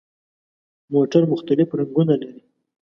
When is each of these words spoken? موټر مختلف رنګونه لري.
موټر 0.93 1.21
مختلف 1.31 1.69
رنګونه 1.79 2.13
لري. 2.21 2.41